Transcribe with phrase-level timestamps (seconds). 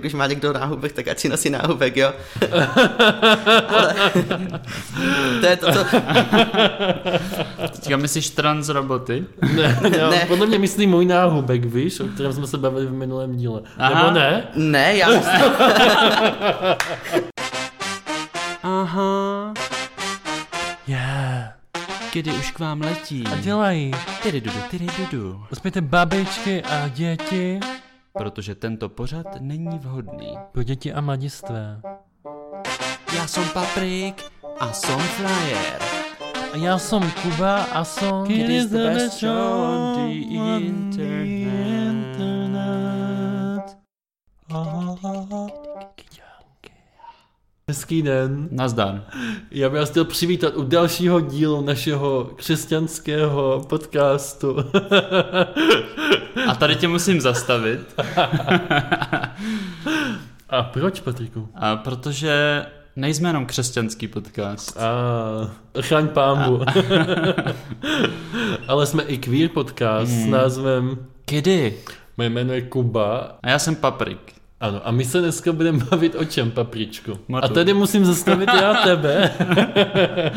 [0.00, 2.12] Když má někdo náhubek, tak ať si nosí náhubek, jo.
[3.68, 3.94] Ale
[5.40, 5.84] to je to, co...
[7.72, 9.24] Teďka myslíš trans roboty?
[9.56, 10.24] Ne, já, Ne.
[10.28, 13.60] podle mě myslí můj náhubek, víš, o kterém jsme se bavili v minulém díle.
[13.78, 13.94] Aha.
[14.02, 14.42] Nebo ne?
[14.54, 15.40] Ne, já myslím,
[18.62, 19.52] Aha,
[20.86, 21.52] Yeah.
[22.12, 23.24] kdy už k vám letí.
[23.32, 23.90] A dělají.
[24.22, 25.42] Tyry dudu, tyry dudu.
[25.52, 27.60] Uspějte babičky a děti
[28.12, 30.38] Protože tento pořad není vhodný.
[30.52, 31.80] pro děti a mladistvé.
[33.16, 34.24] Já jsem Paprik
[34.60, 35.82] a jsem Flyer.
[36.52, 38.24] A já jsem Kuba a jsem...
[38.28, 41.60] It is the best show on the internet.
[47.70, 48.48] Hezký den.
[48.50, 49.04] Nazdar.
[49.50, 54.56] Já bych vás chtěl přivítat u dalšího dílu našeho křesťanského podcastu.
[56.48, 57.80] A tady tě musím zastavit,
[60.48, 61.48] A proč, Patriku?
[61.54, 64.76] a protože nejsme jenom křesťanský podcast.
[64.78, 66.60] A chraň pámbu.
[68.68, 71.74] Ale jsme i queer podcast s názvem Kdy?
[72.16, 73.38] Moje jméno je Kuba.
[73.42, 74.32] A já jsem Paprik.
[74.60, 77.12] Ano, a my se dneska budeme bavit o čem, papričku?
[77.28, 77.44] Motu.
[77.44, 79.30] A tady musím zastavit já tebe.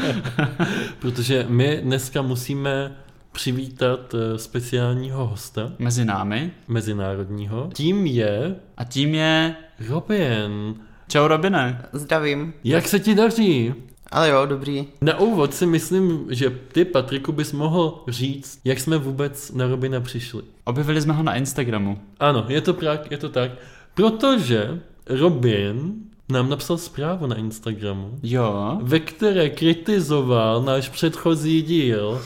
[0.99, 2.95] Protože my dneska musíme
[3.31, 6.51] přivítat eh, speciálního hosta, Mezi námi.
[6.67, 7.69] mezinárodního.
[7.73, 9.55] Tím je A tím je...
[9.89, 10.75] Robin.
[11.07, 11.85] Čau Robine.
[11.93, 12.53] zdravím.
[12.63, 13.73] Jak se ti daří?
[14.11, 14.87] Ale jo, dobrý.
[15.01, 20.01] Na úvod si myslím, že ty, Patriku, bys mohl říct, jak jsme vůbec na Robina
[20.01, 20.41] přišli.
[20.63, 21.99] Objevili jsme ho na Instagramu.
[22.19, 23.51] Ano, je to tak, je to tak.
[23.93, 25.93] Protože Robin
[26.31, 28.77] nám napsal zprávu na Instagramu, Jo.
[28.81, 32.21] ve které kritizoval náš předchozí díl.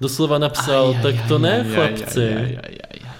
[0.00, 2.20] Doslova napsal, Aj, aj, tak to aj, ne, aj, aj, chlapci.
[2.28, 3.12] aj, aj, aj, aj, aj.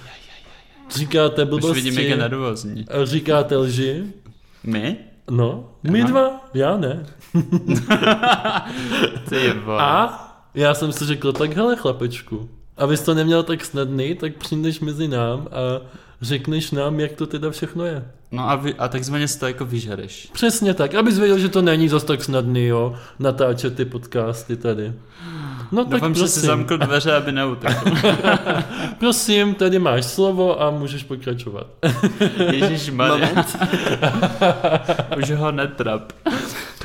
[0.97, 2.85] Říkáte Už vidím, jak je blbosti, nervózní.
[3.05, 4.05] říkáte lži.
[4.65, 4.97] My?
[5.31, 6.09] No, my Aha.
[6.11, 7.07] dva, já ne.
[9.29, 9.53] Ty.
[9.79, 10.19] A
[10.55, 15.09] já jsem si řekl, tak hele chlapečku, abys to neměl tak snadný, tak přijdeš mezi
[15.09, 15.81] nám a
[16.23, 18.11] řekneš nám, jak to teda všechno je.
[18.33, 20.29] No a, vy, a takzvaně si to jako vyžereš.
[20.33, 24.93] Přesně tak, abys věděl, že to není zas tak snadný, jo, natáčet ty podcasty tady.
[25.73, 27.91] No tak Doufám, že si prosím, zamkl dveře, aby neutekl.
[28.99, 31.67] prosím, tady máš slovo a můžeš pokračovat.
[32.53, 33.29] Ježíš Maria,
[35.19, 36.13] už ho netrap.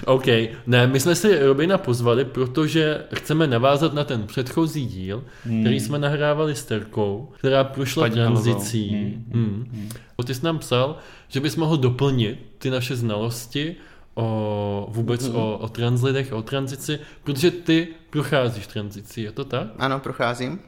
[0.05, 0.25] OK,
[0.67, 5.61] ne, my jsme si Robina pozvali, protože chceme navázat na ten předchozí díl, hmm.
[5.61, 8.89] který jsme nahrávali s Terkou, která prošla Paní tranzicí.
[8.89, 9.25] Hmm.
[9.33, 9.89] Hmm.
[10.25, 10.97] Ty jsi nám psal,
[11.27, 13.75] že bys mohl doplnit ty naše znalosti
[14.15, 15.35] o vůbec Mhm.
[15.35, 19.67] o, o translidech, o tranzici, protože ty procházíš tranzici, je to tak?
[19.79, 20.59] Ano, procházím.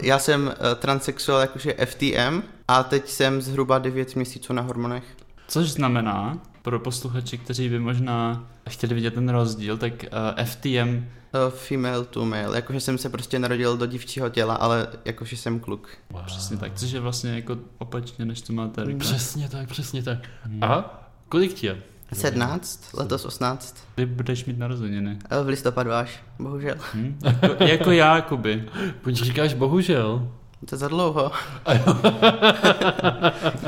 [0.00, 5.04] Já jsem eh, transsexuál, jakože FTM, a teď jsem zhruba 9 měsíců na hormonech.
[5.48, 11.17] Což znamená, pro posluchače, kteří by možná chtěli vidět ten rozdíl, tak uh, FTM, Eh,
[11.48, 15.88] Female to male, jakože jsem se prostě narodil do dívčího těla, ale jakože jsem kluk.
[16.10, 16.22] Wow.
[16.26, 18.98] přesně tak, což je vlastně jako opačně, než to má Terka.
[18.98, 20.18] Přesně tak, přesně tak.
[20.42, 20.64] Hmm.
[20.64, 21.82] A kolik ti je?
[22.12, 23.76] 17, letos 18.
[23.94, 25.18] Ty budeš mít narozeniny.
[25.30, 26.74] Eh, V listopadu až, bohužel.
[26.94, 27.18] Hm?
[27.42, 28.64] Jako, jako já, Jakoby.
[29.12, 30.32] Říkáš bohužel?
[30.66, 31.30] To je za dlouho.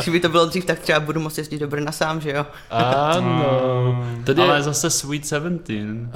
[0.03, 2.47] Kdyby to bylo dřív, tak třeba budu moct jezdit do Brna sám, že jo?
[2.71, 4.05] Ano.
[4.25, 6.11] Tady Ale zase Sweet Seventeen.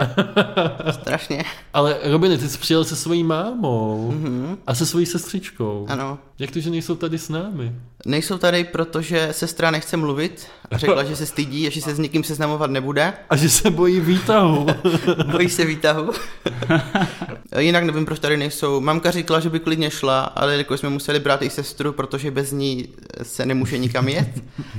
[0.90, 1.44] Strašně.
[1.74, 4.56] ale Robin, ty jsi přijel se svojí mámou Mhm.
[4.66, 5.86] a se svojí sestřičkou.
[5.88, 6.18] Ano.
[6.38, 7.72] Jak to, že nejsou tady s námi?
[8.06, 11.98] Nejsou tady, protože sestra nechce mluvit a řekla, že se stydí a že se s
[11.98, 13.12] nikým seznamovat nebude.
[13.30, 14.66] A že se bojí výtahu.
[15.32, 16.10] Bojí se výtahu.
[17.58, 18.80] Jinak nevím, proč tady nejsou.
[18.80, 22.52] Mamka říkala, že by klidně šla, ale jako jsme museli brát i sestru, protože bez
[22.52, 22.88] ní
[23.22, 24.28] se nemůže nikam jet,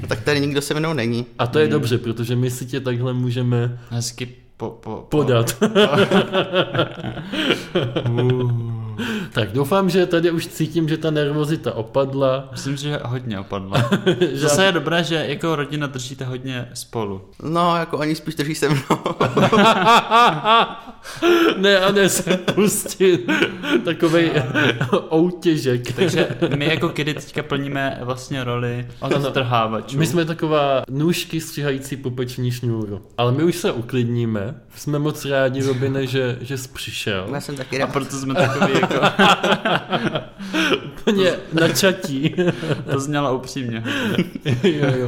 [0.08, 1.26] tak tady nikdo se mnou není.
[1.40, 5.08] A to je dobře, protože my si tě takhle můžeme Hezky po, po, po.
[5.10, 5.58] podat.
[8.10, 8.85] Uh.
[9.32, 12.48] tak doufám, že tady už cítím, že ta nervozita opadla.
[12.52, 13.90] Myslím, že hodně opadla.
[14.34, 17.22] Zase je dobré, že jako rodina držíte hodně spolu.
[17.44, 18.80] No, jako oni spíš drží se mnou.
[21.58, 23.30] ne, a ne se pustit.
[23.86, 24.32] Takovej
[25.14, 25.92] outěžek.
[25.92, 29.98] Takže my jako kdy teďka plníme vlastně roli odtrhávačů.
[29.98, 33.02] My jsme taková nůžky stříhající pupeční šňůru.
[33.18, 34.56] Ale my už se uklidníme.
[34.76, 37.28] Jsme moc rádi, Robine, že, že jsi přišel.
[37.34, 37.94] Já jsem taky A rád.
[37.94, 38.85] proto jsme takový jako,
[41.00, 42.36] Úplně načatí.
[42.92, 43.84] to znělo upřímně.
[44.64, 45.08] jo, jo.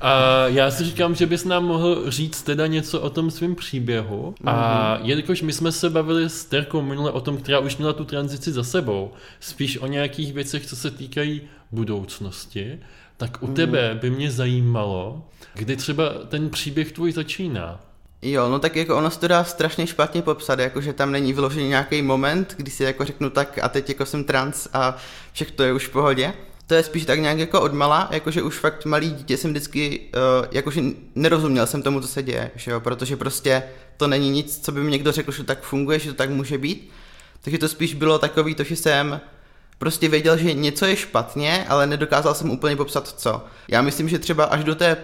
[0.00, 4.34] A já si říkám, že bys nám mohl říct teda něco o tom svém příběhu.
[4.46, 8.04] A jelikož my jsme se bavili s Terkou minule o tom, která už měla tu
[8.04, 11.40] tranzici za sebou, spíš o nějakých věcech, co se týkají
[11.72, 12.78] budoucnosti,
[13.16, 15.22] tak u tebe by mě zajímalo,
[15.54, 17.80] kdy třeba ten příběh tvůj začíná.
[18.22, 21.32] Jo, no tak jako ono se to dá strašně špatně popsat, jako že tam není
[21.32, 24.96] vyložený nějaký moment, kdy si jako řeknu tak a teď jako jsem trans a
[25.32, 26.32] všechno je už v pohodě.
[26.66, 30.46] To je spíš tak nějak jako odmala, jakože už fakt malý dítě jsem vždycky, uh,
[30.52, 30.82] jakože
[31.14, 33.62] nerozuměl jsem tomu, co se děje, že jo, protože prostě
[33.96, 36.30] to není nic, co by mi někdo řekl, že to tak funguje, že to tak
[36.30, 36.90] může být.
[37.40, 39.20] Takže to spíš bylo takový to, že jsem
[39.78, 43.44] prostě věděl, že něco je špatně, ale nedokázal jsem úplně popsat co.
[43.68, 44.96] Já myslím, že třeba až do té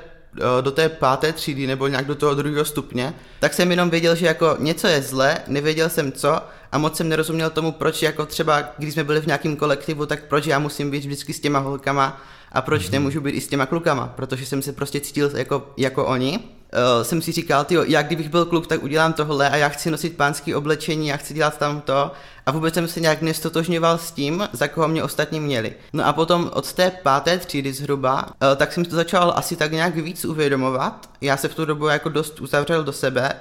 [0.61, 4.27] do té páté třídy nebo nějak do toho druhého stupně, tak jsem jenom věděl, že
[4.27, 6.41] jako něco je zle, nevěděl jsem co
[6.73, 10.25] a moc jsem nerozuměl tomu, proč jako třeba, když jsme byli v nějakém kolektivu, tak
[10.25, 12.21] proč já musím být vždycky s těma holkama
[12.53, 12.93] a proč mm-hmm.
[12.93, 17.03] nemůžu být i s těma klukama, protože jsem se prostě cítil jako, jako oni uh,
[17.03, 20.17] jsem si říkal, tyjo, já kdybych byl kluk, tak udělám tohle a já chci nosit
[20.17, 22.13] pánský oblečení, já chci dělat tam to
[22.47, 25.75] a vůbec jsem se nějak nestotožňoval s tím, za koho mě ostatní měli.
[25.93, 29.73] No a potom od té páté třídy zhruba, uh, tak jsem to začal asi tak
[29.73, 31.11] nějak víc uvědomovat.
[31.21, 33.33] Já se v tu dobu jako dost uzavřel do sebe,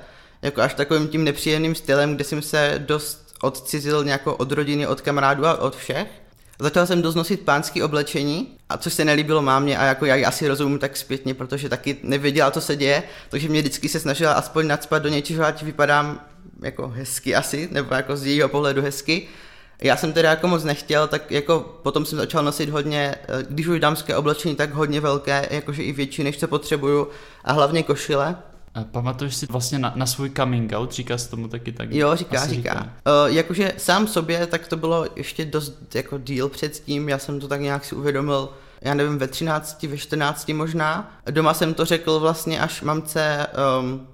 [0.41, 5.01] jako až takovým tím nepříjemným stylem, kde jsem se dost odcizil nějak od rodiny, od
[5.01, 6.07] kamarádů a od všech.
[6.59, 10.25] Začal jsem dost nosit pánský oblečení, a což se nelíbilo mámě a jako já ji
[10.25, 14.33] asi rozumím tak zpětně, protože taky nevěděla, co se děje, takže mě vždycky se snažila
[14.33, 16.21] aspoň nadspat do něčeho, ať vypadám
[16.61, 19.27] jako hezky asi, nebo jako z jejího pohledu hezky.
[19.81, 23.67] Já jsem teda jako moc nechtěl, tak jako potom jsem začal nosit hodně, eh, když
[23.67, 27.07] už dámské oblečení, tak hodně velké, jakože i větší, než co potřebuju
[27.43, 28.35] a hlavně košile.
[28.83, 31.91] Pamatuješ si vlastně na, na svůj coming out, říká se tomu taky tak?
[31.91, 32.73] Jo, říká, říká.
[32.73, 32.83] říká.
[32.83, 37.47] Uh, jakože sám sobě, tak to bylo ještě dost jako díl předtím, já jsem to
[37.47, 38.49] tak nějak si uvědomil,
[38.81, 41.17] já nevím, ve 13, ve 14 možná.
[41.31, 43.47] Doma jsem to řekl vlastně až mamce,
[43.79, 44.07] um,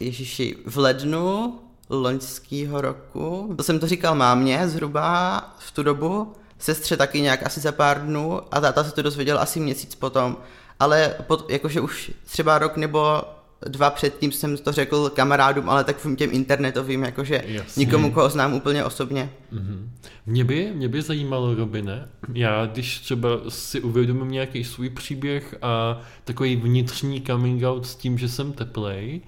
[0.00, 1.58] ježiši, v lednu
[1.88, 3.54] loňského roku.
[3.56, 8.02] To jsem to říkal mámě zhruba v tu dobu, sestře taky nějak asi za pár
[8.02, 10.36] dnů a táta se to dozvěděl asi měsíc potom.
[10.80, 13.22] Ale pod, jakože už třeba rok nebo
[13.68, 17.84] dva předtím jsem to řekl kamarádům, ale tak těm internetovým, jakože Jasně.
[17.84, 19.30] nikomu, koho znám úplně osobně.
[19.52, 19.88] Mm-hmm.
[20.26, 26.00] Mě by, mě by zajímalo, Robine, já když třeba si uvědomím nějaký svůj příběh a
[26.24, 29.20] takový vnitřní coming out s tím, že jsem teplej,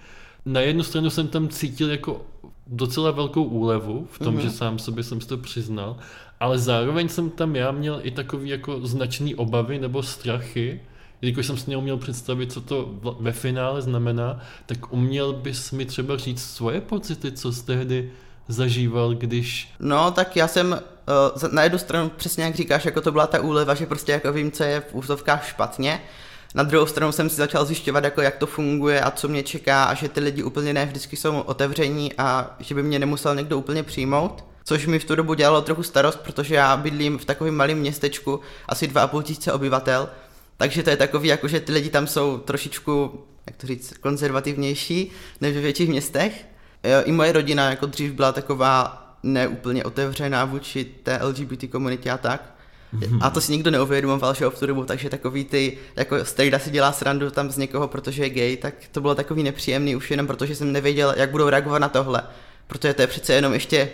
[0.45, 2.27] na jednu stranu jsem tam cítil jako
[2.67, 4.41] docela velkou úlevu v tom, mm-hmm.
[4.41, 5.97] že sám sobě jsem si to přiznal,
[6.41, 10.81] ale zároveň jsem tam já měl i takový jako značný obavy nebo strachy,
[11.23, 12.89] jelikož jsem si neuměl představit, co to
[13.21, 18.11] ve finále znamená, tak uměl bys mi třeba říct svoje pocity, co jsi tehdy
[18.49, 19.69] zažíval, když...
[19.81, 20.73] No, tak já jsem
[21.43, 24.33] uh, na jednu stranu přesně jak říkáš, jako to byla ta úleva, že prostě jako
[24.33, 26.01] vím, co je v úzovkách špatně.
[26.55, 29.85] Na druhou stranu jsem si začal zjišťovat, jako jak to funguje a co mě čeká
[29.85, 33.59] a že ty lidi úplně ne vždycky jsou otevření a že by mě nemusel někdo
[33.59, 34.45] úplně přijmout.
[34.65, 38.41] Což mi v tu dobu dělalo trochu starost, protože já bydlím v takovém malém městečku,
[38.69, 40.09] asi 2,5 tisíce obyvatel,
[40.59, 45.11] takže to je takový, jako že ty lidi tam jsou trošičku, jak to říct, konzervativnější
[45.41, 46.47] než ve větších městech.
[47.05, 52.55] I moje rodina jako dřív byla taková neúplně otevřená vůči té LGBT komunitě a tak.
[52.95, 53.19] Mm-hmm.
[53.23, 56.71] A to si nikdo neuvědomoval, že v tu dobu, takže takový ty, jako Stejda si
[56.71, 60.27] dělá srandu tam z někoho, protože je gay, tak to bylo takový nepříjemný už jenom
[60.27, 62.23] protože jsem nevěděl, jak budou reagovat na tohle.
[62.67, 63.91] Protože to je přece jenom ještě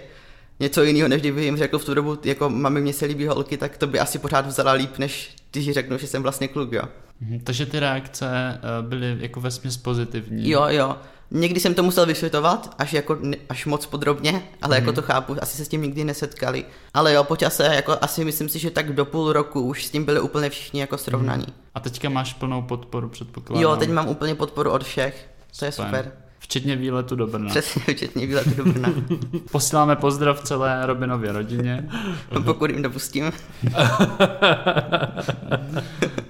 [0.60, 3.56] něco jiného, než kdyby jim řekl v tu dobu, jako mami mě se líbí holky,
[3.56, 6.82] tak to by asi pořád vzala líp, než když řeknu, že jsem vlastně kluk, jo.
[7.20, 10.50] Mhm, takže ty reakce eh, byly jako vesměs pozitivní.
[10.50, 10.96] Jo, jo.
[11.30, 13.18] Někdy jsem to musel vysvětlovat, až, jako,
[13.48, 14.30] až moc podrobně,
[14.62, 14.80] ale mm-hmm.
[14.80, 14.94] jako mhm.
[14.94, 16.64] to chápu, asi se s tím nikdy nesetkali.
[16.94, 19.90] Ale jo, po čase, jako asi myslím si, že tak do půl roku už s
[19.90, 21.46] tím byli úplně všichni jako srovnaní.
[21.48, 21.54] Mm.
[21.74, 23.62] A teďka máš plnou podporu, předpokládám.
[23.62, 25.88] Jo, teď mám úplně podporu od všech, to je super.
[25.88, 26.23] super.
[26.44, 27.48] Včetně výletu do Brna.
[27.50, 28.94] Přesně, včetně výletu do Brna.
[29.52, 31.88] Posíláme pozdrav celé Robinově rodině.
[32.32, 33.24] No, pokud jim dopustím.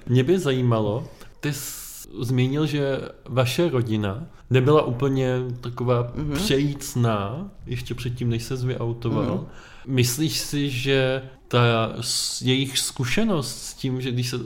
[0.07, 1.09] Mě by zajímalo,
[1.41, 6.35] ty jsi zmínil, že vaše rodina nebyla úplně taková mm-hmm.
[6.35, 9.25] přejícná, ještě předtím, než se vyautoval.
[9.27, 9.47] Mm-hmm.
[9.87, 11.61] Myslíš si, že ta
[12.41, 14.39] jejich zkušenost s tím, že když se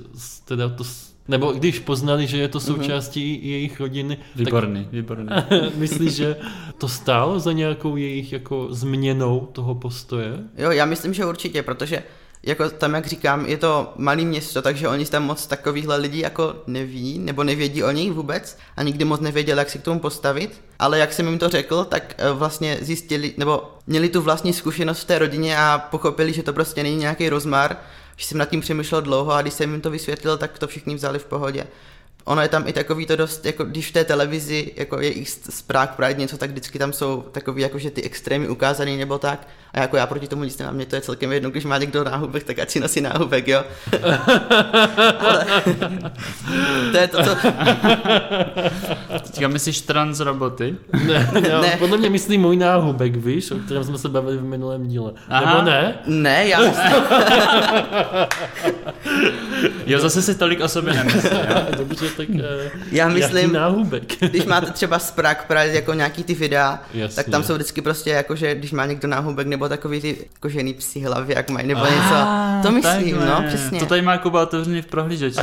[0.45, 0.85] teda to
[1.29, 2.67] nebo když poznali, že je to mhm.
[2.67, 3.49] součástí uh-huh.
[3.49, 4.19] jejich rodiny.
[4.37, 5.29] Výborný, tak výborný.
[5.75, 6.37] myslíš, že
[6.79, 10.33] to stálo za nějakou jejich jako změnou toho postoje?
[10.57, 12.03] Jo, já myslím, že určitě, protože
[12.43, 16.57] jako tam, jak říkám, je to malé město, takže oni tam moc takovýchhle lidí jako
[16.67, 20.61] neví, nebo nevědí o nich vůbec a nikdy moc nevěděli, jak si k tomu postavit.
[20.79, 25.01] Ale jak jsem jim to řekl, tak eh, vlastně zjistili, nebo měli tu vlastní zkušenost
[25.01, 27.77] v té rodině a pochopili, že to prostě není nějaký rozmar,
[28.19, 30.95] že jsem nad tím přemýšlel dlouho a když jsem jim to vysvětlil, tak to všichni
[30.95, 31.67] vzali v pohodě.
[32.29, 35.29] Ono je tam i takový to dost, jako když v té televizi jako je jich
[35.31, 39.49] z Prague Pride něco, tak vždycky tam jsou takový jakože ty extrémy ukázaný nebo tak.
[39.73, 42.05] A jako já proti tomu nic nemám, mě to je celkem jedno, když má někdo
[42.05, 43.65] náhubek, tak ať si nosí náhubek, jo.
[45.19, 45.47] Ale
[46.93, 47.37] to je to, co...
[49.23, 50.77] Teďka myslíš trans roboty?
[51.07, 51.77] Ne, já, Ne.
[51.79, 55.13] podle mě myslí můj náhubek, víš, o kterém jsme se bavili v minulém díle.
[55.29, 55.55] Aha.
[55.55, 55.99] Nebo ne?
[56.07, 56.93] Ne, já myslím,
[59.89, 61.57] Jo, zase si tolik o sobě nemyslí, jo?
[61.79, 64.21] Dobře, tak eh, já myslím, náhubek?
[64.31, 67.17] když máte třeba z Prague Pride jako nějaký ty videa, Jasně.
[67.17, 70.75] tak tam jsou vždycky prostě jako, že když má někdo náhubek nebo takový ty kožený
[70.75, 72.15] psí hlavy, jak mají, nebo něco.
[72.15, 73.27] Ah, To myslím, takhle.
[73.27, 73.81] no, přesně.
[73.81, 75.41] To tady má Kuba otevřený v prohlížeči.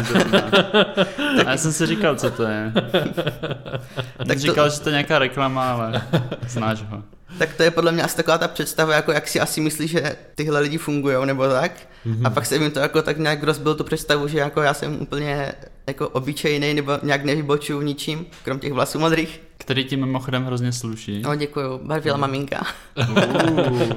[1.45, 2.71] A já jsem si říkal, co to je.
[4.17, 6.01] Tak to- říkal, že to je nějaká reklama, ale
[6.47, 7.03] znáš ho.
[7.37, 10.15] Tak to je podle mě asi taková ta představa, jako jak si asi myslí, že
[10.35, 11.71] tyhle lidi fungují, nebo tak.
[12.05, 12.15] Mhm.
[12.15, 12.27] Mm-hmm.
[12.27, 15.01] A pak se jim to jako tak nějak rozbil tu představu, že jako já jsem
[15.01, 15.53] úplně
[15.87, 19.41] jako obyčejný, nebo nějak nevybočuju ničím, krom těch vlasů modrých.
[19.57, 21.21] Který ti mimochodem hrozně sluší.
[21.21, 22.65] No děkuju, barvila maminka.
[23.09, 23.91] Uh.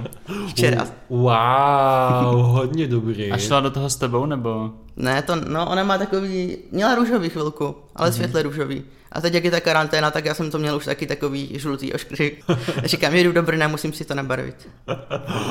[0.49, 0.87] Včera.
[1.09, 3.33] Wow, hodně dobrý.
[3.33, 4.71] A šla do toho s tebou, nebo?
[4.97, 8.85] Ne, to, no ona má takový, měla růžový chvilku, ale světle růžový.
[9.13, 11.93] A teď jak je ta karanténa, tak já jsem to měl už taky takový žlutý
[11.93, 12.37] oškry.
[12.85, 14.69] Říkám, jedu do Brna, musím si to nabarvit.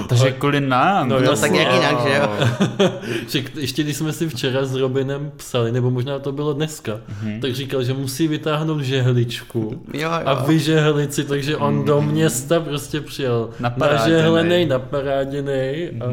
[0.10, 1.10] Takže kvůli nám.
[1.10, 2.30] No, tak jak jinak, že jo?
[3.44, 7.42] K- ještě když jsme si včera s Robinem psali, nebo možná to bylo dneska, Mhm.
[7.42, 10.10] tak říkal, že musí vytáhnout žehličku Jo, jo.
[10.26, 14.18] a vyžehlit si, takže on do města prostě přijel Naparáděnej.
[14.18, 16.06] nažehlenej, naparáděnej a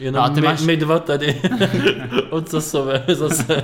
[0.00, 1.40] jenom No a ty my, máš- my dva tady
[2.30, 3.62] odsasové zase.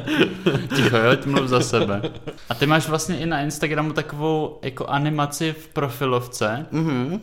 [0.77, 2.03] Ticho, jo, mluv za sebe.
[2.49, 6.67] A ty máš vlastně i na Instagramu takovou jako animaci v profilovce.
[6.71, 7.21] Mhm.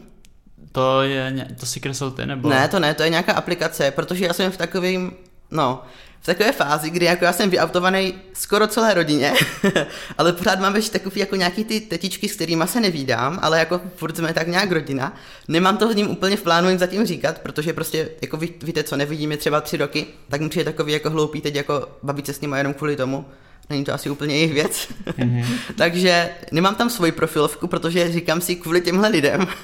[0.72, 2.50] To je, to si kreslil ty, nebo?
[2.50, 5.12] Ne, to ne, to je nějaká aplikace, protože já jsem v takovým,
[5.52, 5.84] no,
[6.22, 9.34] v takové fázi, kdy jako já jsem vyautovaný skoro celé rodině,
[10.18, 13.82] ale pořád mám ještě takový jako nějaký ty tetičky, s kterými se nevídám, ale jako
[13.96, 15.16] furt jsme tak nějak rodina.
[15.48, 18.84] Nemám to s ním úplně v plánu jim zatím říkat, protože prostě, jako ví, víte
[18.84, 22.34] co, nevidíme třeba tři roky, tak mi přijde takový jako hloupý teď jako bavit se
[22.34, 23.26] s nimi jenom kvůli tomu.
[23.72, 24.88] Není to asi úplně jejich věc.
[25.78, 29.48] Takže nemám tam svoji profilovku, protože říkám si kvůli těmhle lidem.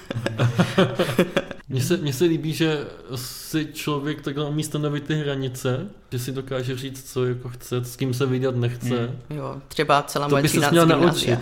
[1.69, 2.85] Mně se, mně se líbí, že
[3.15, 7.95] si člověk takhle umí stanovit ty hranice, že si dokáže říct, co jako chce, s
[7.95, 9.15] kým se vydat nechce.
[9.29, 11.39] Jo, třeba celá To moje by se měl naučit.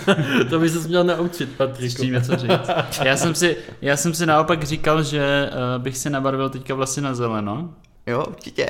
[0.50, 2.02] to by se měl naučit, Když Patriku.
[2.02, 2.50] tím něco říct.
[3.04, 7.00] Já jsem, si, já jsem si naopak říkal, že uh, bych si nabarvil teďka vlasy
[7.00, 7.74] na zeleno.
[8.06, 8.66] Jo, určitě.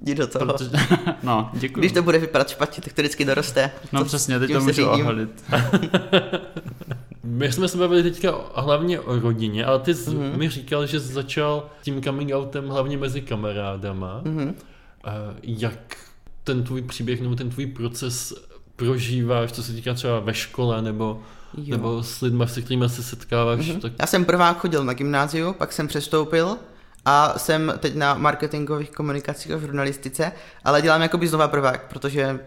[0.00, 0.46] Jdi do toho.
[0.46, 0.70] Protože,
[1.22, 1.80] no, děkuji.
[1.80, 3.70] Když to bude vypadat špatně, tak to vždycky doroste.
[3.92, 5.44] No To- přesně, teď to můžu oholit.
[7.24, 10.38] My jsme se bavili teďka hlavně o rodině, ale ty jsi Mhm.
[10.38, 14.20] mi říkal, že jsi začal tím coming outem hlavně mezi kamarádama.
[14.24, 14.54] Mhm.
[15.04, 15.10] A
[15.42, 15.96] Jak
[16.44, 18.34] ten tvůj příběh nebo ten tvůj proces
[18.76, 21.20] prožíváš, co se týká třeba ve škole nebo,
[21.58, 21.76] Jo.
[21.76, 23.80] nebo s lidmi, se kterými se setkáváš, Mhm.
[23.80, 26.56] tak Já jsem prvák chodil na gymnáziu, pak jsem přestoupil
[27.04, 30.32] a jsem teď na marketingových komunikacích a žurnalistice,
[30.64, 32.40] ale dělám jakoby znova prvák, protože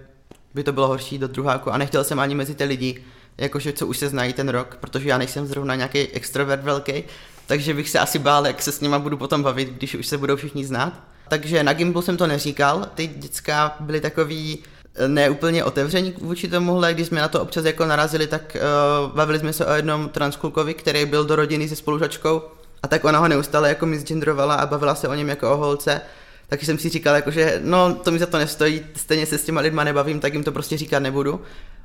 [0.54, 1.72] by to bylo horší do druháku.
[1.72, 3.04] A nechtěl jsem ani mezi ty lidi,
[3.38, 7.04] jakože co už se znají ten rok, protože já nejsem zrovna nějaký extrovert velký,
[7.48, 10.18] takže bych se asi bál, jak se s nima budu potom bavit, když už se
[10.18, 10.94] budou všichni znát.
[11.30, 14.60] Takže na Gimplu jsem to neříkal, ty děcka byly takový
[14.96, 19.40] eh, neúplně otevření vůči tomuhle, když jsme na to občas jako narazili, tak uh, bavili
[19.40, 22.42] jsme se o jednom transklukovi, který byl do rodiny se spolužačkou
[22.86, 26.02] a tak ona ho neustále jako misgendrovala a bavila se o něm jako o holce.
[26.48, 29.44] Takže jsem si říkal, jako, že no, to mi za to nestojí, stejně se s
[29.44, 31.42] těma lidma nebavím, tak jim to prostě říkat nebudu.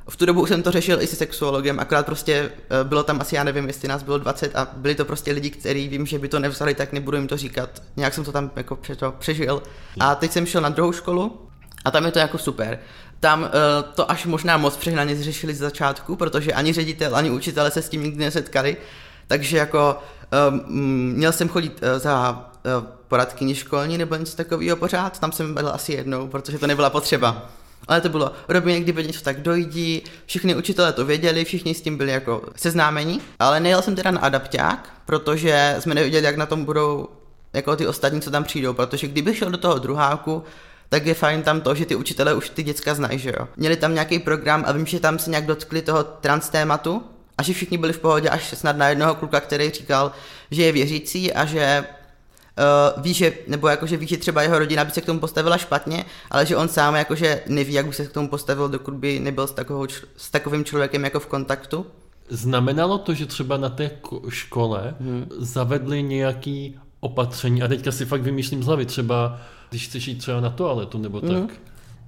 [0.09, 3.37] V tu dobu jsem to řešil i se sexuologem, akorát prostě eh, bylo tam asi,
[3.37, 6.29] já nevím, jestli nás bylo 20 a byli to prostě lidi, kteří vím, že by
[6.29, 7.83] to nevzali, tak nebudu jim to říkat.
[7.97, 9.63] Nějak jsem to tam jako to přežil.
[10.01, 11.49] A teď jsem šel na druhou školu
[11.85, 12.79] a tam je to jako super.
[13.21, 13.49] Tam uh,
[13.95, 17.89] to až možná moc přehnaně zřešili z začátku, protože ani ředitel, ani učitele se s
[17.89, 18.77] tím nikdy nesetkali.
[19.31, 19.99] Takže jako
[20.51, 22.31] um, měl jsem chodit uh, za
[22.79, 26.91] uh, poradkyni školní nebo něco takového pořád, tam jsem byl asi jednou, protože to nebyla
[26.91, 27.51] potřeba.
[27.89, 31.97] Ale to bylo, Robin, kdyby něco tak dojdí, všichni učitelé to věděli, všichni s tím
[31.97, 36.65] byli jako seznámeni, ale nejel jsem teda na adapták, protože jsme nevěděli, jak na tom
[36.65, 37.09] budou
[37.53, 40.43] jako ty ostatní, co tam přijdou, protože kdybych šel do toho druháku,
[40.89, 43.49] tak je fajn tam to, že ty učitelé už ty děcka znají, že jo.
[43.57, 47.03] Měli tam nějaký program a vím, že tam se nějak dotkli toho trans tématu
[47.41, 50.13] a že všichni byli v pohodě až snad na jednoho kluka, který říkal,
[50.51, 51.85] že je věřící a že
[52.97, 55.59] uh, ví, že, nebo jakože ví, že třeba jeho rodina by se k tomu postavila
[55.59, 59.19] špatně, ale že on sám jakože neví, jak by se k tomu postavil, dokud by
[59.21, 61.87] nebyl s, takovou, s takovým člověkem jako v kontaktu.
[62.29, 65.27] znamenalo to, že třeba na té ko- škole Mhm.
[65.39, 70.41] zavedli nějaký opatření, a teďka si fakt vymýšlím z hlavy, třeba když chceš jít třeba
[70.41, 71.31] na toaletu nebo tak.
[71.31, 71.49] Mhm.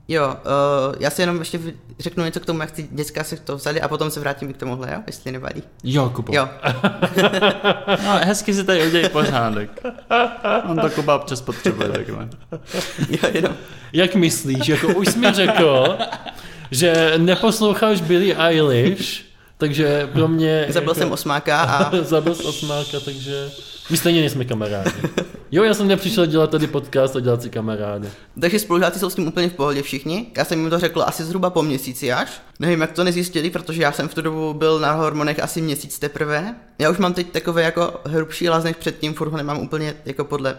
[0.08, 1.60] Jo, uh, já si jenom ještě
[1.98, 4.56] řeknu něco k tomu, jak ty děcka si to vzali a potom se vrátím k
[4.56, 5.62] tomuhle, jo, jestli nevadí.
[5.84, 6.32] Jo, Kubo.
[6.34, 6.48] Jo,
[8.04, 9.82] No, hezky si tady udělej pořádek.
[10.70, 12.28] On to Kuba občas potřebuje takhle.
[13.08, 13.52] jo, jenom.
[13.92, 14.68] Jak myslíš?
[14.68, 15.98] Jako už jsi mi řekl,
[16.70, 19.22] že neposloucháš Billie Eilish,
[19.58, 20.66] takže pro mě...
[20.68, 21.00] Zabil jako...
[21.00, 23.50] jsem osmáka a Zabil osmáka, takže...
[23.92, 24.90] My stejně nejsme kamarádi.
[25.50, 28.08] Jo, já jsem nepřišel dělat tady podcast a dělat si kamarády.
[28.40, 30.26] Takže spolužáci jsou s tím úplně v pohodě všichni.
[30.36, 32.42] Já jsem jim to řekl asi zhruba po měsíci až.
[32.60, 35.98] Nevím, jak to nezjistili, protože já jsem v tu dobu byl na hormonech asi měsíc
[35.98, 36.54] teprve.
[36.78, 40.24] Já už mám teď takové jako hrubší hlas než předtím, furt ho nemám úplně jako
[40.24, 40.58] podle uh,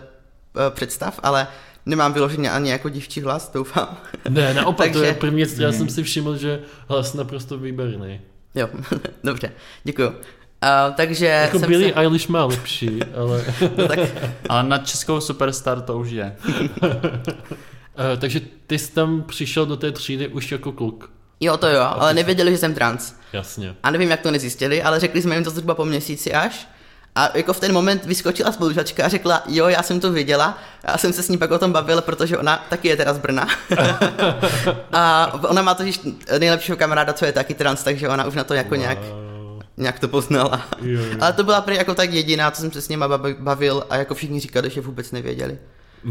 [0.70, 1.48] představ, ale
[1.86, 3.98] nemám vyloženě ani jako dívčí hlas, doufám.
[4.30, 6.60] Ne, naopak, to Takže- je první věc, já jsem si všiml, že
[6.90, 8.22] hlas naprosto výborný.
[8.56, 8.70] Jo,
[9.24, 9.52] dobře,
[9.84, 10.12] děkuju.
[10.63, 12.00] Uh, takže Jako jsem Billie se...
[12.00, 13.43] Eilish má lepší, ale...
[13.77, 14.00] No, tak,
[14.50, 16.36] Ale na českou superstar to už je.
[18.13, 21.10] Eh, takže ty jsi tam přišel do té třídy už jako kluk.
[21.39, 23.13] jo, to jo, ale nevěděli, že jsem trans.
[23.34, 23.75] Jasně.
[23.84, 26.67] A nevím, jak to nezjistili, ale řekli jsme jim to zhruba po měsíci až.
[27.15, 30.58] A jako v ten moment vyskočila spolužačka a řekla, jo, já jsem to viděla.
[30.88, 33.17] Já jsem se s ní pak o tom bavil, protože ona taky je teda z
[33.17, 33.48] Brna.
[34.93, 36.00] a ona má totiž
[36.39, 38.98] nejlepšího kamaráda, co je taky trans, takže ona už na to jako nějak,
[39.77, 40.65] nějak to poznala.
[40.82, 41.18] Jo, jo.
[41.22, 44.15] Ale to byla prý jako tak jediná, co jsem se s nima bavil a jako
[44.15, 45.58] všichni říkali, že vůbec nevěděli.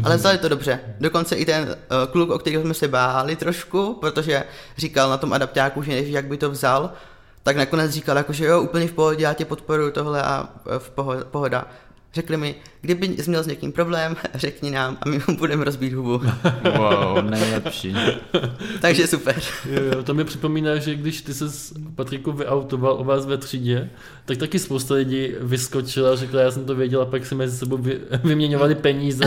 [0.03, 0.79] Ale vzali to dobře.
[0.99, 4.43] Dokonce i ten uh, kluk, o kterého jsme se báli trošku, protože
[4.77, 6.91] říkal na tom adaptáku, že neví, jak by to vzal,
[7.43, 10.79] tak nakonec říkal, jako, že jo, úplně v pohodě, já tě podporuju tohle a eh,
[10.79, 11.67] v poho- pohoda.
[12.13, 15.93] Řekli mi, kdyby jsi měl s někým problém, řekni nám a my mu budeme rozbít
[15.93, 16.21] hubu.
[16.77, 17.95] Wow, nejlepší.
[18.81, 19.35] Takže super.
[19.65, 23.37] Jo, jo, to mi připomíná, že když ty se s Patriku vyautoval o vás ve
[23.37, 23.89] třídě,
[24.25, 27.77] tak taky spousta lidí vyskočila a řekla, já jsem to věděla, pak si mezi sebou
[27.77, 29.25] vy, vyměňovali peníze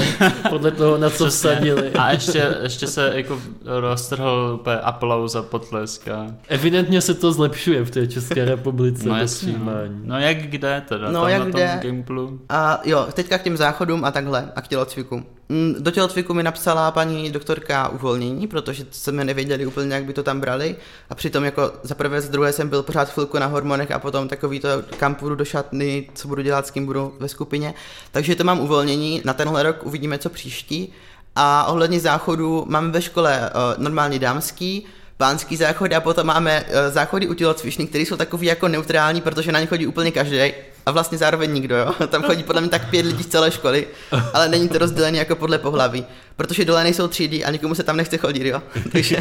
[0.51, 1.91] podle toho, na co vsadili.
[1.91, 6.09] A ještě, ještě se jako roztrhl úplně aplauz a potlesk.
[6.09, 6.27] A...
[6.49, 9.73] Evidentně se to zlepšuje v té České republice No jasně, no.
[10.05, 11.79] no jak kde teda, No, tam jak na tom kde?
[11.83, 12.41] Gimplu.
[12.49, 15.25] A jo, teďka k těm záchodům a takhle a k tělocviku.
[15.49, 20.23] Mm, Do tělocviku mi napsala paní doktorka uvolnění, protože jsme nevěděli úplně, jak by to
[20.23, 20.77] tam brali.
[21.11, 24.29] A přitom jako za prvé, za druhé jsem byl pořád chvilku na hormonech a potom
[24.29, 24.69] takový to,
[24.99, 27.75] kam půjdu do šatny, co budu dělat, s kým budu ve skupině.
[28.11, 30.93] Takže to mám uvolnění, na tenhle rok uvidíme, co příští.
[31.37, 36.93] A ohledně záchodu máme ve škole uh, normálně dámský, pánský záchod a potom máme uh,
[36.93, 40.53] záchody u tělocvičny, které jsou takový jako neutrální, protože na ně chodí úplně každý
[40.87, 41.93] a vlastně zároveň nikdo, jo.
[42.09, 43.87] Tam chodí podle mě tak pět lidí z celé školy,
[44.35, 47.97] ale není to rozdělené jako podle pohlaví, protože dole nejsou třídy a nikomu se tam
[47.97, 48.63] nechce chodit, jo.
[48.93, 49.17] Takže,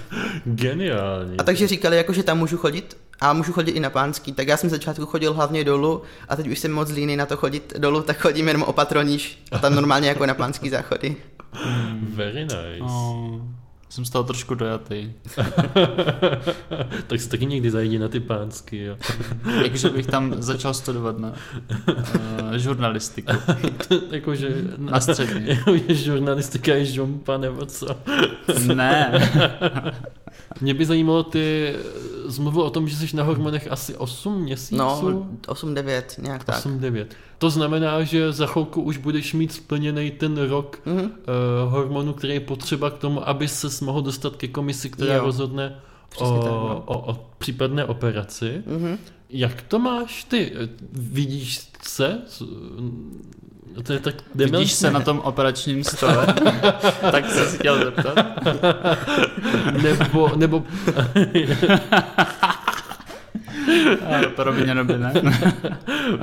[0.44, 1.36] Geniální.
[1.38, 4.48] a takže říkali, jako, že tam můžu chodit a můžu chodit i na pánský, tak
[4.48, 7.72] já jsem začátku chodil hlavně dolů a teď už jsem moc líný na to chodit
[7.78, 11.16] dolů, tak chodím jenom opatroníž a tam normálně jako na pánský záchody.
[12.14, 12.80] Very nice.
[12.80, 13.40] Oh,
[13.96, 15.12] jsem z toho trošku dojatý.
[17.06, 18.96] tak se taky někdy zajdi na ty pánsky, jo.
[19.62, 21.32] Jakože bych tam začal studovat na
[21.88, 23.32] uh, žurnalistiku.
[24.10, 25.48] Jakože Na střední.
[25.48, 27.86] Jakože žurnalistika je žumpa nebo co.
[28.74, 29.12] Ne.
[30.60, 31.74] Mě by zajímalo, ty
[32.28, 34.76] jsi mluvil o tom, že jsi na hormonech asi 8 měsíců?
[34.76, 36.66] No, 8-9, nějak tak.
[36.66, 37.06] 8-9.
[37.38, 41.00] To znamená, že za chvilku už budeš mít splněný ten rok Mhm.
[41.04, 41.10] uh,
[41.72, 45.24] hormonu, který je potřeba k tomu, aby se mohl dostat ke komisi, která Jo.
[45.24, 45.74] rozhodne
[46.08, 46.82] Přesně o, tak, no.
[46.86, 48.62] o, o případné operaci.
[48.66, 48.98] Mhm.
[49.30, 50.52] Jak to máš ty?
[50.92, 52.18] Vidíš se?
[53.82, 54.68] To je tak Vidíš dementní.
[54.68, 56.26] se na tom operačním stole?
[57.10, 58.18] tak se chtěl zeptat.
[59.82, 60.64] Nebo, nebo
[64.36, 65.12] Promiň, nebo ne.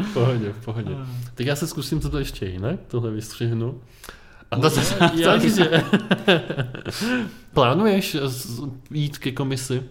[0.02, 0.92] v pohodě, v pohodě.
[1.36, 3.82] Tak já se zkusím toto ještě jinak, tohle vystřihnu.
[4.52, 4.82] Ale No to-
[5.26, 5.70] takže
[7.54, 8.18] plánuješ
[8.92, 9.84] jít ke komisi?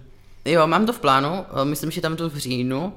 [0.44, 2.92] Jo, mám to v plánu, eh, myslím, že tam to v říjnu,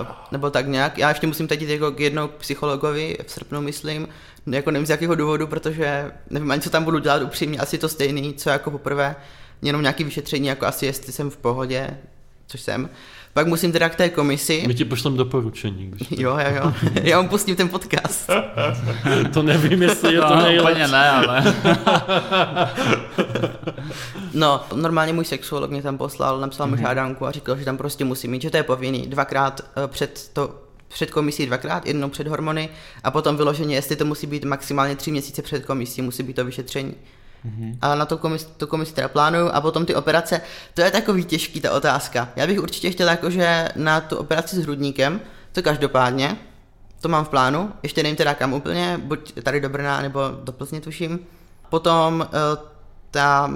[0.00, 0.98] eh, nebo tak nějak.
[0.98, 4.08] Já ještě musím teď jít jako k jednou psychologovi v srpnu, myslím,
[4.46, 7.88] jako nevím z jakého důvodu, protože nevím ani, co tam budu dělat upřímně, asi to
[7.88, 9.16] stejný, co jako poprvé,
[9.62, 11.98] jenom nějaký vyšetření, jako asi jestli jsem v pohodě,
[12.46, 12.90] což jsem.
[13.34, 14.64] Pak musím teda k té komisi.
[14.66, 15.86] My ti pošlem doporučení.
[15.86, 16.14] Když to...
[16.18, 16.72] Jo, jo, jo.
[17.02, 18.30] Já vám pustím ten podcast.
[19.32, 20.92] to nevím, jestli je to No, úplně nejlepší.
[20.92, 21.54] ne, ale...
[24.34, 28.04] No, normálně můj sexuolog mě tam poslal, napsal mi žádanku a říkal, že tam prostě
[28.04, 29.06] musím mít, že to je povinný.
[29.06, 30.54] Dvakrát eh, před to
[30.88, 32.68] před komisí dvakrát, jednou před hormony
[33.04, 36.44] a potom vyloženě, jestli to musí být maximálně tři měsíce před komisí, musí být to
[36.44, 36.94] vyšetření.
[37.46, 37.78] Mm-hmm.
[37.80, 40.40] A na to komisi, to komisi teda plánuju a potom ty operace,
[40.74, 42.28] to je takový těžký ta otázka.
[42.36, 45.20] Já bych určitě chtěl jakože na tu operaci s hrudníkem,
[45.52, 46.36] to každopádně,
[47.00, 50.52] to mám v plánu, ještě nevím teda kam úplně, buď tady do Brna nebo do
[50.52, 51.18] Plzně tuším.
[51.68, 52.56] Potom eh,
[53.10, 53.50] ta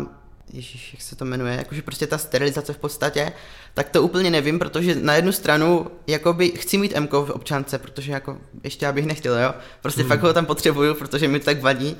[0.52, 3.32] Ježíš, jak se to jmenuje, jakože prostě ta sterilizace v podstatě,
[3.74, 8.12] tak to úplně nevím, protože na jednu stranu, jakoby chci mít MK v občance, protože
[8.12, 10.08] jako ještě já bych nechtěl, jo, prostě hmm.
[10.08, 11.96] fakt ho tam potřebuju, protože mi to tak vadí,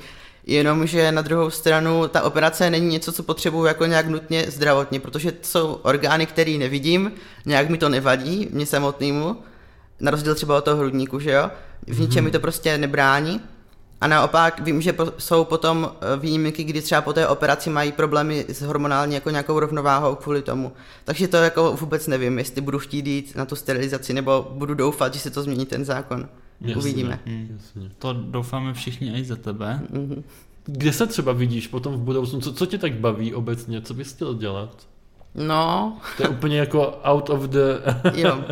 [0.47, 5.31] jenomže na druhou stranu ta operace není něco, co potřebuju jako nějak nutně zdravotně, protože
[5.31, 7.11] to jsou orgány, které nevidím,
[7.45, 9.37] nějak mi to nevadí, mě samotnému,
[9.99, 11.51] na rozdíl třeba od toho hrudníku, že jo,
[11.87, 13.41] v ničem mi to prostě nebrání,
[14.01, 18.45] a naopak vím, že jsou potom eh, výjimky, kdy třeba po té operaci mají problémy
[18.47, 20.71] s hormonální jako nějakou rovnováhou kvůli tomu.
[21.03, 25.13] Takže to jako vůbec nevím, jestli budu chtít jít na tu sterilizaci, nebo budu doufat,
[25.13, 26.29] že se to změní ten zákon.
[26.61, 27.19] Jasně, Uvidíme.
[27.25, 27.89] Jasně.
[27.97, 29.81] To doufáme všichni i za tebe.
[29.93, 30.23] Mm-hmm.
[30.65, 32.41] Kde se třeba vidíš potom v budoucnu?
[32.41, 33.81] Co, co tě tak baví obecně?
[33.81, 34.87] Co bys chtěl dělat?
[35.35, 35.97] No.
[36.17, 37.59] To je úplně jako out of the
[38.13, 38.43] jo.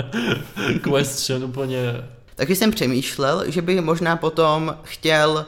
[0.84, 2.04] question, úplně
[2.36, 5.46] takže jsem přemýšlel, že bych možná potom chtěl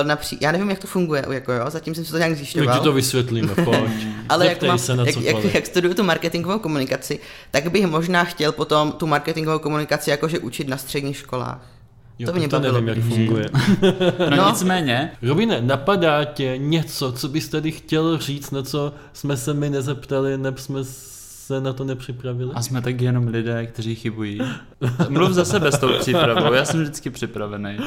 [0.00, 0.38] uh, napří...
[0.40, 2.74] Já nevím, jak to funguje, jako jo, zatím jsem se to nějak zjišťoval.
[2.74, 3.90] My ti to vysvětlíme, pojď.
[4.28, 7.20] Ale jak, mám, se na jak, jak, jak studuju tu marketingovou komunikaci,
[7.50, 11.77] tak bych možná chtěl potom tu marketingovou komunikaci jakože učit na středních školách.
[12.18, 13.50] Jo, to mě to nevím, jak funguje.
[14.30, 15.10] no, no nicméně.
[15.22, 20.38] Robine, napadá tě něco, co bys tady chtěl říct, na co jsme se mi nezeptali,
[20.38, 22.50] neb jsme se na to nepřipravili?
[22.54, 24.40] A jsme tak jenom lidé, kteří chybují.
[25.08, 27.78] Mluv za sebe s tou přípravou, já jsem vždycky připravený.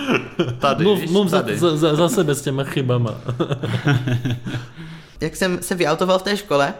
[0.60, 1.58] Tady, mluv, víš, mluv tady.
[1.58, 3.16] Za, za, za sebe s těma chybama.
[5.22, 6.74] Jak jsem se vyautoval v té škole,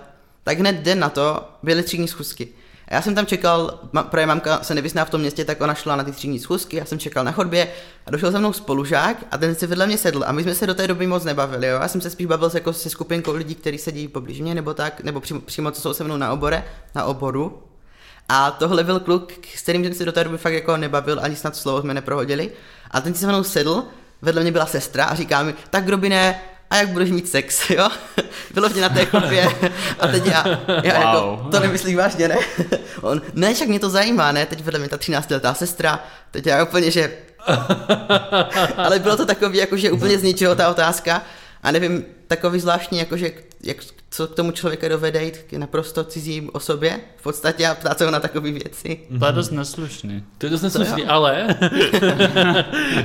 [0.44, 2.48] tak hned den na to byly třídní schůzky.
[2.92, 5.96] A já jsem tam čekal, protože mamka se nevyzná v tom městě, tak ona šla
[5.96, 7.68] na ty třídní schůzky, já jsem čekal na chodbě
[8.06, 10.68] a došel za mnou spolužák a ten se vedle mě sedl a my jsme se
[10.68, 11.80] do té doby moc nebavili, jo.
[11.82, 14.74] Já jsem se spíš bavil se, jako se skupinkou lidí, kteří sedí poblíž mě nebo
[14.74, 16.64] tak, nebo přímo, přímo co jsou se mnou na obore,
[16.96, 17.64] na oboru.
[18.30, 21.36] A tohle byl kluk, s kterým jsem se do té doby fakt jako nebavil, ani
[21.36, 22.52] snad slovo jsme neprohodili.
[22.92, 23.84] A ten si se mnou sedl,
[24.22, 27.90] vedle mě byla sestra a říká mi, tak Robine, a jak budeš mít sex, jo?
[28.54, 29.48] Vyloženě na té chodbě.
[30.00, 30.48] A teď já,
[30.84, 31.40] já wow.
[31.40, 32.38] jako, to nemyslím vážně, ne?
[33.02, 34.46] On, ne, však mě to zajímá, ne?
[34.46, 37.12] Teď vedle mě ta 13 letá sestra, teď já úplně, že...
[38.78, 41.22] Ale bylo to takový, jako, že úplně z ničeho ta otázka.
[41.64, 43.32] A nevím, takový zvláštní, jakože
[43.64, 43.78] jak,
[44.10, 48.06] co k tomu člověka dovede jít k naprosto cizí osobě v podstatě a ptát se
[48.06, 49.00] ho na takové věci.
[49.20, 50.24] To je dost neslušný.
[50.38, 51.48] To je dost neslušný, ale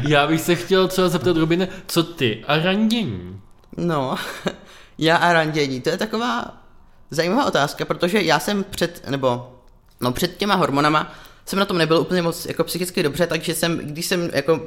[0.09, 3.41] já bych se chtěl třeba zeptat Robine, co ty a randění?
[3.77, 4.17] No,
[4.99, 6.63] já a randění, to je taková
[7.11, 9.53] zajímavá otázka, protože já jsem před, nebo
[10.01, 11.15] no před těma hormonama
[11.47, 14.61] jsem na tom nebyl úplně moc jako psychicky dobře, takže jsem, když jsem jako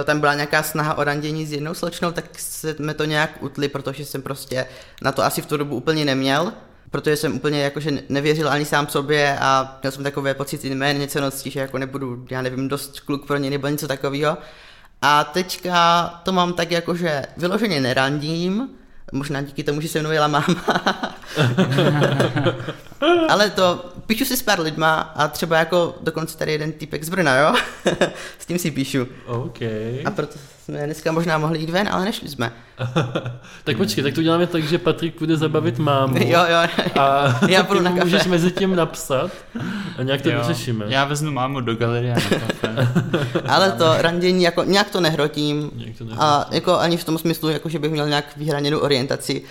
[0.00, 3.68] eh, tam byla nějaká snaha o randění s jednou slečnou, tak jsme to nějak utli,
[3.68, 4.66] protože jsem prostě
[5.02, 6.52] na to asi v tu dobu úplně neměl,
[6.90, 11.50] protože jsem úplně jakože nevěřil ani sám sobě a měl jsem takové pocity něco nocí,
[11.50, 14.38] že jako nebudu, já nevím, dost kluk pro ně nebo něco takového.
[15.02, 18.68] A teďka to mám tak jako, že vyloženě nerandím,
[19.12, 20.64] možná díky tomu, že se mnou jela máma.
[23.28, 27.08] Ale to, píšu si s pár lidma a třeba jako dokonce tady jeden typek z
[27.08, 27.54] Brna, jo?
[28.38, 29.08] s tím si píšu.
[29.26, 30.02] Okay.
[30.04, 32.52] A proto jsme dneska možná mohli jít ven, ale nešli jsme.
[33.64, 36.16] tak počkej, tak to uděláme tak, že Patrik bude zabavit mámu.
[36.18, 36.84] Jo, jo.
[37.00, 38.04] A já půjdu na kafe.
[38.04, 39.30] můžeš mezi tím napsat
[39.98, 40.84] a nějak to vyřešíme.
[40.88, 42.88] Já vezmu mámu do galerie na kafe.
[43.48, 45.70] ale to randění, jako nějak to nehrotím.
[45.74, 46.20] Nějak to nehrotím.
[46.20, 49.42] A jako ani v tom smyslu, jako že bych měl nějak vyhraněnou orientaci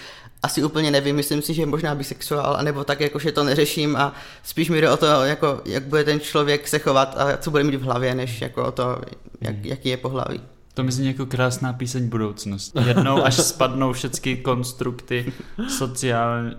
[0.44, 4.14] asi úplně nevím, myslím si, že možná bisexuál, anebo tak jako, že to neřeším a
[4.44, 7.64] spíš mi jde o to, jako, jak bude ten člověk se chovat a co bude
[7.64, 9.02] mít v hlavě, než jako o to,
[9.42, 9.66] jak, hmm.
[9.66, 10.42] jaký je pohlaví.
[10.76, 12.78] To mi zní jako krásná píseň budoucnost.
[12.88, 15.34] Jednou, až spadnou všechny konstrukty
[15.68, 16.52] sociální,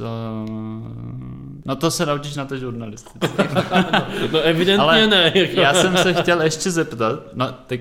[0.00, 0.50] So...
[1.66, 3.18] No to se naučíš na té žurnalistice.
[4.32, 5.32] no, evidentně Ale ne.
[5.34, 5.60] Jako.
[5.60, 7.80] já jsem se chtěl ještě zeptat, no tak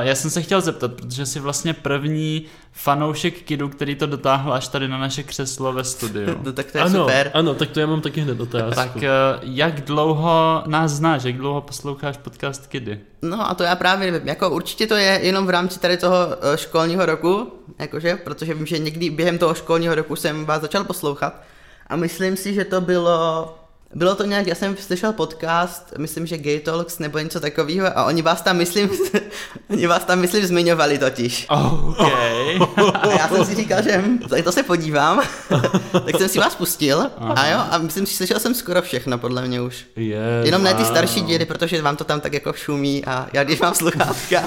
[0.00, 4.68] já jsem se chtěl zeptat, protože jsi vlastně první fanoušek Kidu, který to dotáhl až
[4.68, 6.38] tady na naše křeslo ve studiu.
[6.44, 7.30] no, tak to je ano, super.
[7.34, 8.74] Ano, tak to já mám taky hned otázku.
[8.74, 9.08] Tak eh,
[9.42, 13.00] jak dlouho nás znáš, jak dlouho posloucháš podcast Kidy?
[13.22, 16.16] No a to já právě nevím, jako určitě to je jenom v rámci tady toho
[16.40, 20.84] eh, školního roku, jakože, protože vím, že někdy během toho školního roku jsem vás začal
[20.84, 21.42] poslouchat
[21.86, 23.54] a myslím si, že to bylo
[23.94, 28.04] bylo to nějak, já jsem slyšel podcast, myslím, že Gay Talks nebo něco takového a
[28.04, 28.90] oni vás tam, myslím,
[29.70, 31.46] oni vás tam, myslím, zmiňovali totiž.
[31.48, 32.58] Okay.
[32.94, 34.04] A já jsem si říkal, že
[34.44, 35.22] to se podívám,
[35.92, 37.34] tak jsem si vás pustil Aha.
[37.34, 39.84] a jo, a myslím, že slyšel jsem skoro všechno, podle mě už.
[39.96, 43.44] Yes, Jenom ne ty starší díly, protože vám to tam tak jako šumí a já
[43.44, 44.44] když mám sluchátka.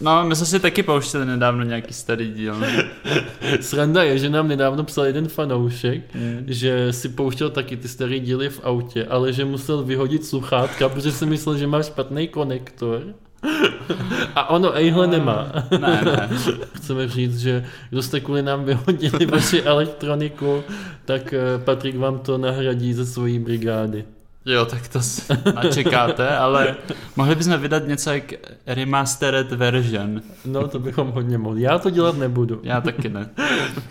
[0.00, 2.56] No, my jsme si taky pouštěli nedávno nějaký starý díl.
[3.60, 6.44] Sranda je, že nám nedávno psal jeden fanoušek, mm.
[6.46, 11.12] že si pouštěl taky ty starý díly v autě, ale že musel vyhodit sluchátka, protože
[11.12, 13.02] si myslel, že má špatný konektor.
[14.34, 15.52] A ono ejhle nemá.
[15.70, 16.28] Ne, ne.
[16.74, 20.62] Chceme říct, že kdo jste kvůli nám vyhodili vaši elektroniku,
[21.04, 24.04] tak eh, Patrik vám to nahradí ze svojí brigády.
[24.46, 25.00] Jo, tak to
[25.54, 26.76] načekáte, ale
[27.16, 28.32] mohli bychom vydat něco jak
[28.66, 30.22] remastered version.
[30.44, 31.62] No, to bychom hodně mohli.
[31.62, 32.60] Já to dělat nebudu.
[32.62, 33.28] Já taky ne.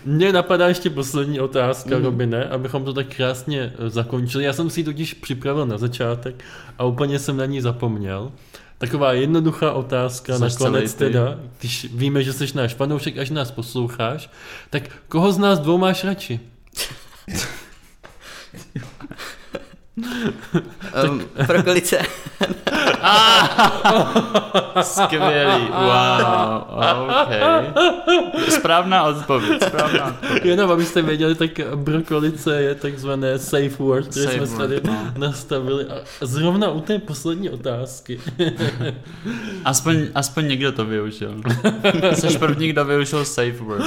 [0.05, 2.03] Mně napadá ještě poslední otázka, Mhm.
[2.05, 4.43] Robine, abychom to tak krásně eh, zakončili.
[4.43, 6.43] Já jsem si ji totiž připravil na začátek
[6.77, 8.31] a úplně jsem na ní zapomněl.
[8.77, 14.29] Taková jednoduchá otázka Jseš nakonec teda, když víme, že jsi náš fanoušek, až nás posloucháš,
[14.69, 16.39] tak koho z nás dvou máš radši?
[19.97, 21.99] Um, prokolice.
[24.81, 26.21] Skvělý, wow,
[27.21, 27.29] ok.
[28.49, 30.45] Správná odpověď, správná odpověď.
[30.45, 35.13] Jenom abyste věděli, tak brokolice je takzvané safe word, které Safe jsme word, tady no.
[35.17, 35.85] nastavili.
[35.85, 38.19] A zrovna u té poslední otázky.
[39.65, 41.41] Aspoň, aspoň někdo to využil.
[42.13, 43.85] Jsi první, kdo využil safe word.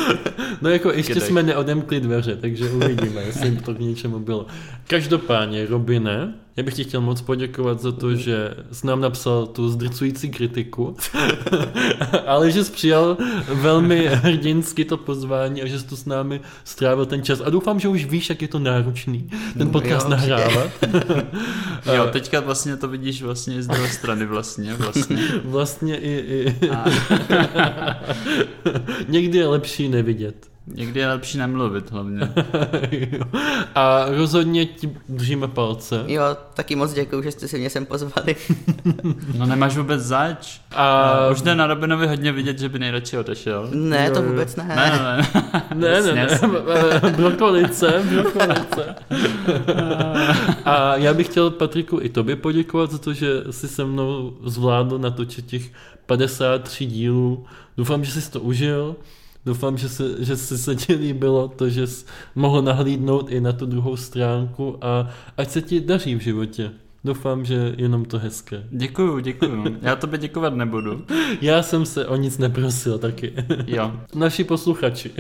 [0.61, 1.29] No jako ještě Kydej.
[1.29, 4.47] jsme neodemkli dveře, takže uvidíme, jestli to k něčemu bylo.
[4.87, 5.67] Každopádně,
[5.99, 10.31] Robine, já bych ti chtěl moc poděkovat za to, že jsi nám napsal tu zdrcující
[10.31, 10.97] kritiku,
[12.27, 13.17] ale že jsi přijal
[13.55, 17.41] velmi hrdinsky to pozvání a že jsi tu s námi strávil ten čas.
[17.45, 20.71] A doufám, že už víš, jak je to náročný ten podcast Jo, nahrávat.
[21.95, 25.19] Jo, teďka vlastně to vidíš vlastně z druhé strany vlastně, vlastně.
[25.45, 26.85] Vlastně i, i A
[29.09, 30.58] někdy je lepší nevidět.
[30.75, 32.21] Někdy je lepší nemluvit hlavně.
[33.75, 36.05] A rozhodně ti držíme palce.
[36.07, 36.23] Jo,
[36.55, 38.37] taky moc děkuju, že jste si mě sem pozvali.
[39.39, 40.61] No nemáš vůbec zač.
[40.71, 43.69] A A už jde na Robinovi hodně vidět, že by nejradši odešel.
[43.75, 44.65] Ne, to vůbec ne.
[44.65, 45.29] Ne, ne, ne.
[45.75, 46.49] Ne, ne, ne, Jasně,
[47.17, 48.95] brokolice, brokolice.
[50.65, 54.99] A já bych chtěl Patriku i tobě poděkovat za to, že jsi se mnou zvládl
[54.99, 55.63] natočit těch
[56.07, 57.47] 53 dílů.
[57.77, 58.97] Doufám, že jsi to užil.
[59.49, 63.53] Doufám, že se, že se, se ti líbilo to, že jsi mohl nahlídnout i na
[63.53, 66.71] tu druhou stránku a ať se ti daří v životě.
[67.05, 68.63] Doufám, že jenom to hezké.
[68.71, 69.65] Děkuju, děkuju.
[69.83, 71.05] Já tobě děkovat nebudu.
[71.41, 73.33] Já jsem se o nic neprosil taky.
[73.67, 73.93] Jo.
[74.15, 75.11] Naši posluchači.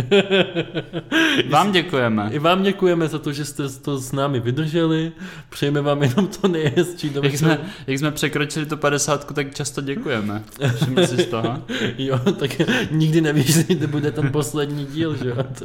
[1.51, 2.29] Vám děkujeme.
[2.33, 5.13] I vám děkujeme za to, že jste to s námi vydrželi.
[5.49, 10.43] Přejeme vám jenom to nejhezčí Jak jsme, jak jsme překročili tu 50, tak často děkujeme.
[10.77, 11.63] Všimli jsi z toho?
[11.99, 12.51] Jo, tak
[12.91, 15.37] nikdy nevíš, kdy bude ten poslední díl, že jo?
[15.37, 15.65] To,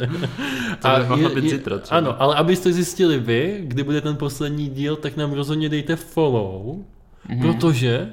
[0.81, 1.97] To by mohlo být zítra třeba.
[1.97, 6.75] Ano, ale abyste zjistili vy, kdy bude ten poslední díl, tak nám rozhodně dejte follow,
[7.29, 7.39] Mhm.
[7.41, 8.09] protože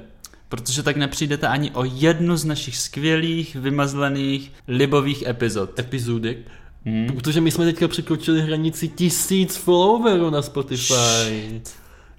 [0.49, 5.79] Protože tak nepřijdete ani o jednu z našich skvělých, vymazlených, libových epizod.
[5.79, 6.37] epizodek,
[6.85, 7.07] Hmm.
[7.07, 11.61] protože my jsme teďka překročili hranici tisíc followerů na Spotify.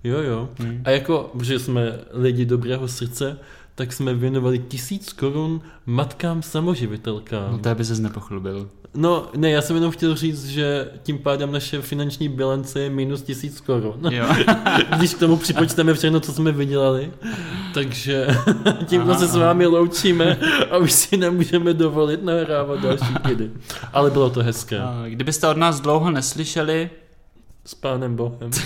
[0.05, 0.49] Jo, jo.
[0.59, 0.83] Hmm.
[0.85, 3.39] A jako, že jsme lidi dobrého srdce,
[3.75, 7.53] tak jsme věnovali tisíc korun matkám samoživitelkám.
[7.53, 8.69] No to by se nepochlubil.
[8.95, 13.23] No, ne, já jsem jenom chtěl říct, že tím pádem naše finanční bilance je minus
[13.23, 14.01] tisíc korun.
[14.11, 14.27] Jo.
[14.97, 17.13] Když k tomu připočteme všechno, co jsme vydělali.
[17.75, 18.27] Takže
[18.87, 20.39] tímto Aha, se s vámi loučíme
[20.71, 23.51] a už si nemůžeme dovolit nahrávat další kidy.
[23.93, 24.81] Ale bylo to hezké.
[24.81, 26.91] A Kdybyste od nás dlouho neslyšeli,
[27.67, 28.51] S pánem Bohem.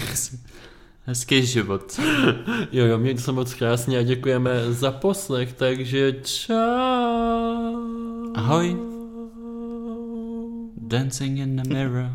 [1.06, 2.00] hezký život.
[2.72, 6.54] Jo, jo, mějte se moc krásně a děkujeme za poslech, takže čau.
[8.34, 8.76] Ahoj.
[10.76, 12.10] Dancing in the mirror,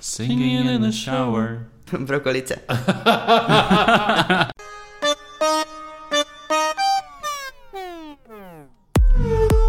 [0.00, 1.66] singing in the shower.
[1.98, 2.56] Brokolice.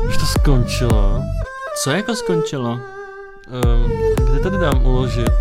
[0.07, 1.21] Už to skončilo.
[1.83, 2.71] Co jako skončilo?
[2.71, 3.91] Um,
[4.31, 5.31] kde tady dám uložit?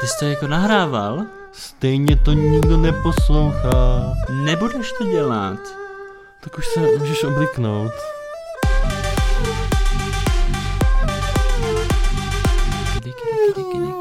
[0.00, 1.26] Ty jsi to jako nahrával?
[1.52, 4.14] Stejně to nikdo neposlouchá.
[4.44, 5.58] Nebudeš to dělat.
[6.40, 7.92] Tak už se můžeš obliknout.
[12.94, 13.99] Kdy, kdy, kdy, kdy, kdy.